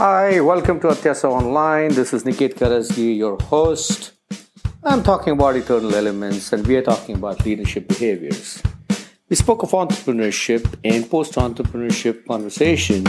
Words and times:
Hi, 0.00 0.40
welcome 0.40 0.80
to 0.80 0.86
Atyaasaa 0.86 1.30
Online. 1.30 1.92
This 1.94 2.14
is 2.14 2.22
Niket 2.24 2.54
Karajagi, 2.54 3.18
your 3.18 3.36
host. 3.42 4.12
I'm 4.82 5.02
talking 5.02 5.34
about 5.34 5.56
eternal 5.56 5.94
elements 5.94 6.54
and 6.54 6.66
we 6.66 6.76
are 6.76 6.82
talking 6.82 7.16
about 7.16 7.44
leadership 7.44 7.86
behaviors. 7.86 8.62
We 9.28 9.36
spoke 9.36 9.62
of 9.62 9.72
entrepreneurship 9.72 10.64
and 10.84 11.04
post 11.10 11.34
entrepreneurship 11.34 12.24
conversation. 12.26 13.04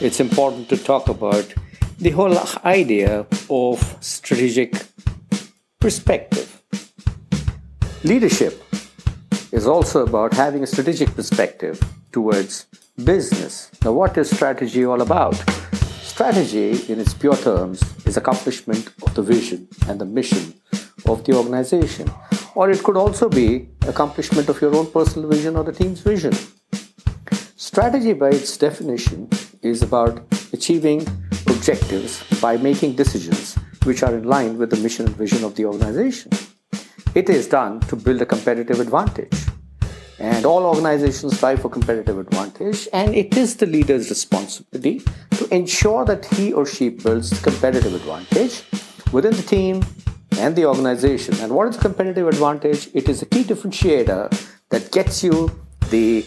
It's 0.00 0.18
important 0.18 0.68
to 0.70 0.76
talk 0.76 1.08
about 1.08 1.46
the 2.00 2.10
whole 2.10 2.36
idea 2.64 3.24
of 3.48 3.96
strategic 4.00 4.82
perspective. 5.78 6.60
Leadership 8.02 8.64
is 9.52 9.68
also 9.68 10.04
about 10.04 10.34
having 10.34 10.64
a 10.64 10.66
strategic 10.66 11.14
perspective 11.14 11.80
towards 12.10 12.66
business. 13.04 13.70
Now, 13.84 13.92
what 13.92 14.18
is 14.18 14.28
strategy 14.28 14.84
all 14.84 15.02
about? 15.02 15.40
Strategy, 16.22 16.92
in 16.92 17.00
its 17.00 17.14
pure 17.14 17.34
terms, 17.34 17.82
is 18.06 18.16
accomplishment 18.16 18.90
of 19.02 19.12
the 19.16 19.22
vision 19.22 19.66
and 19.88 20.00
the 20.00 20.04
mission 20.04 20.54
of 21.06 21.24
the 21.24 21.34
organization, 21.34 22.08
or 22.54 22.70
it 22.70 22.80
could 22.84 22.96
also 22.96 23.28
be 23.28 23.66
accomplishment 23.88 24.48
of 24.48 24.60
your 24.60 24.72
own 24.76 24.86
personal 24.86 25.28
vision 25.28 25.56
or 25.56 25.64
the 25.64 25.72
team's 25.72 25.98
vision. 25.98 26.32
Strategy, 27.56 28.12
by 28.12 28.28
its 28.28 28.56
definition, 28.56 29.28
is 29.62 29.82
about 29.82 30.22
achieving 30.52 31.00
objectives 31.48 32.22
by 32.40 32.56
making 32.56 32.94
decisions 32.94 33.56
which 33.82 34.04
are 34.04 34.14
in 34.14 34.22
line 34.22 34.56
with 34.58 34.70
the 34.70 34.76
mission 34.76 35.06
and 35.06 35.16
vision 35.16 35.42
of 35.42 35.56
the 35.56 35.64
organization. 35.64 36.30
It 37.16 37.28
is 37.30 37.48
done 37.48 37.80
to 37.90 37.96
build 37.96 38.22
a 38.22 38.26
competitive 38.26 38.78
advantage. 38.78 39.34
And 40.20 40.46
all 40.46 40.66
organizations 40.66 41.36
strive 41.36 41.62
for 41.62 41.68
competitive 41.68 42.16
advantage, 42.16 42.86
and 42.92 43.12
it 43.12 43.36
is 43.36 43.56
the 43.56 43.66
leader's 43.66 44.08
responsibility 44.08 45.02
ensure 45.52 46.04
that 46.06 46.24
he 46.24 46.52
or 46.52 46.64
she 46.64 46.88
builds 46.88 47.38
competitive 47.42 47.94
advantage 47.94 48.64
within 49.12 49.34
the 49.36 49.42
team 49.42 49.84
and 50.38 50.56
the 50.56 50.64
organization. 50.64 51.34
And 51.40 51.54
what 51.54 51.68
is 51.68 51.76
competitive 51.76 52.26
advantage? 52.26 52.88
It 52.94 53.08
is 53.08 53.20
a 53.20 53.26
key 53.26 53.44
differentiator 53.44 54.22
that 54.70 54.90
gets 54.90 55.22
you 55.22 55.50
the 55.90 56.22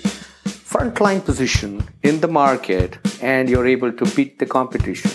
frontline 0.45 1.25
position 1.25 1.83
in 2.03 2.21
the 2.21 2.27
market 2.27 2.99
and 3.19 3.49
you're 3.49 3.65
able 3.65 3.91
to 3.91 4.05
beat 4.15 4.37
the 4.37 4.45
competition. 4.45 5.09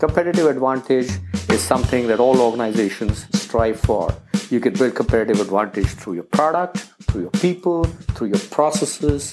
Competitive 0.00 0.46
advantage 0.46 1.10
is 1.48 1.60
something 1.60 2.08
that 2.08 2.18
all 2.18 2.40
organizations 2.40 3.26
strive 3.38 3.78
for. 3.78 4.12
You 4.50 4.58
can 4.58 4.74
build 4.74 4.96
competitive 4.96 5.40
advantage 5.40 5.86
through 5.86 6.14
your 6.14 6.24
product, 6.24 6.78
through 7.02 7.22
your 7.22 7.30
people, 7.30 7.84
through 8.14 8.28
your 8.28 8.40
processes, 8.50 9.32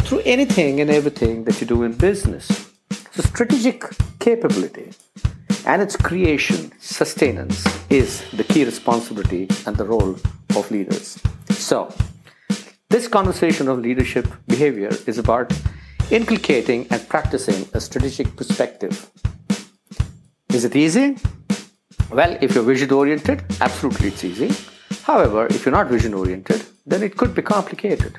through 0.00 0.22
anything 0.24 0.80
and 0.80 0.90
everything 0.90 1.44
that 1.44 1.60
you 1.60 1.66
do 1.68 1.84
in 1.84 1.92
business. 1.92 2.69
So, 3.12 3.22
strategic 3.22 3.84
capability 4.20 4.92
and 5.66 5.82
its 5.82 5.96
creation, 5.96 6.72
sustenance, 6.78 7.66
is 7.90 8.22
the 8.30 8.44
key 8.44 8.64
responsibility 8.64 9.48
and 9.66 9.76
the 9.76 9.84
role 9.84 10.16
of 10.56 10.70
leaders. 10.70 11.18
So, 11.50 11.92
this 12.88 13.08
conversation 13.08 13.68
of 13.68 13.80
leadership 13.80 14.28
behavior 14.46 14.90
is 15.06 15.18
about 15.18 15.52
inculcating 16.10 16.86
and 16.90 17.08
practicing 17.08 17.68
a 17.74 17.80
strategic 17.80 18.36
perspective. 18.36 19.10
Is 20.52 20.64
it 20.64 20.76
easy? 20.76 21.16
Well, 22.10 22.38
if 22.40 22.54
you're 22.54 22.64
vision 22.64 22.92
oriented, 22.92 23.42
absolutely 23.60 24.08
it's 24.08 24.24
easy. 24.24 24.52
However, 25.02 25.46
if 25.46 25.64
you're 25.64 25.72
not 25.72 25.88
vision 25.88 26.14
oriented, 26.14 26.64
then 26.86 27.02
it 27.02 27.16
could 27.16 27.34
be 27.34 27.42
complicated. 27.42 28.18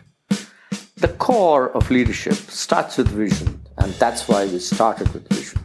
The 0.98 1.16
core 1.18 1.70
of 1.72 1.90
leadership 1.90 2.36
starts 2.36 2.98
with 2.98 3.08
vision, 3.08 3.61
and 3.82 3.94
that's 3.94 4.28
why 4.28 4.46
we 4.46 4.60
started 4.60 5.12
with 5.14 5.28
vision. 5.30 5.60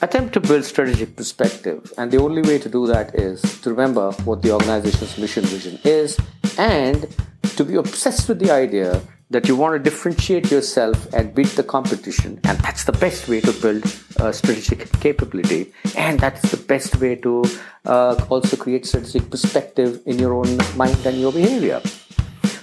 Attempt 0.00 0.34
to 0.34 0.40
build 0.40 0.64
strategic 0.64 1.16
perspective, 1.16 1.92
and 1.98 2.10
the 2.10 2.20
only 2.20 2.42
way 2.42 2.58
to 2.58 2.68
do 2.68 2.86
that 2.86 3.14
is 3.14 3.40
to 3.62 3.70
remember 3.70 4.12
what 4.24 4.42
the 4.42 4.52
organization's 4.52 5.16
mission 5.18 5.44
vision 5.44 5.78
is 5.84 6.18
and 6.58 7.08
to 7.56 7.64
be 7.64 7.76
obsessed 7.76 8.28
with 8.28 8.38
the 8.38 8.50
idea 8.50 9.00
that 9.30 9.48
you 9.48 9.56
want 9.56 9.72
to 9.74 9.78
differentiate 9.90 10.50
yourself 10.50 11.12
and 11.14 11.34
beat 11.34 11.48
the 11.60 11.62
competition 11.62 12.38
and 12.44 12.58
that's 12.58 12.84
the 12.84 12.92
best 12.92 13.28
way 13.28 13.40
to 13.40 13.52
build 13.62 13.82
a 14.20 14.32
strategic 14.32 14.92
capability 15.00 15.72
and 15.96 16.20
that's 16.20 16.50
the 16.50 16.56
best 16.56 17.00
way 17.00 17.16
to 17.16 17.42
uh, 17.86 18.14
also 18.28 18.56
create 18.56 18.86
strategic 18.86 19.30
perspective 19.30 20.00
in 20.06 20.18
your 20.18 20.34
own 20.34 20.58
mind 20.76 20.98
and 21.06 21.18
your 21.18 21.32
behavior. 21.32 21.80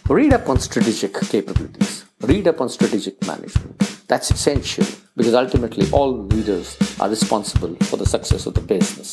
Read 0.08 0.34
up 0.34 0.48
on 0.48 0.60
strategic 0.60 1.14
capabilities. 1.14 2.06
Read 2.22 2.48
up 2.48 2.62
on 2.62 2.70
strategic 2.70 3.26
management 3.26 3.91
that's 4.12 4.30
essential 4.38 4.88
because 5.18 5.36
ultimately 5.44 5.90
all 5.92 6.12
leaders 6.34 6.78
are 7.00 7.10
responsible 7.18 7.76
for 7.90 7.98
the 7.98 8.10
success 8.16 8.46
of 8.46 8.54
the 8.60 8.66
business 8.74 9.10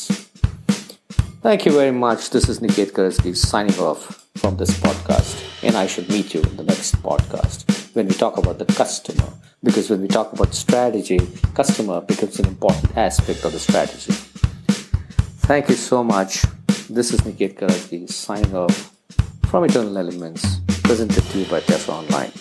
thank 1.47 1.65
you 1.65 1.73
very 1.81 1.95
much 2.05 2.31
this 2.37 2.49
is 2.53 2.59
Niket 2.65 2.91
Karajagi 2.97 3.35
signing 3.49 3.79
off 3.91 4.19
from 4.39 4.57
this 4.57 4.71
podcast. 4.79 5.35
And 5.63 5.75
I 5.75 5.87
should 5.87 6.09
meet 6.09 6.33
you 6.33 6.41
in 6.41 6.55
the 6.55 6.63
next 6.63 6.95
podcast 7.03 7.67
when 7.95 8.07
we 8.07 8.13
talk 8.13 8.37
about 8.37 8.57
the 8.57 8.65
customer. 8.65 9.29
Because 9.61 9.89
when 9.89 10.01
we 10.01 10.07
talk 10.07 10.31
about 10.31 10.53
strategy, 10.55 11.19
customer 11.53 11.99
becomes 12.01 12.39
an 12.39 12.47
important 12.47 12.95
aspect 12.97 13.43
of 13.43 13.51
the 13.51 13.59
strategy. 13.59 14.13
Thank 15.49 15.67
you 15.69 15.75
so 15.75 16.03
much. 16.03 16.43
This 16.89 17.13
is 17.13 17.19
Niket 17.21 17.55
Karajagi 17.59 18.09
signing 18.09 18.55
off 18.55 18.95
from 19.47 19.65
Eternal 19.65 19.97
Elements, 19.97 20.61
presented 20.83 21.23
to 21.23 21.39
you 21.39 21.45
by 21.45 21.59
Atyaasaa 21.59 21.89
Online. 21.89 22.31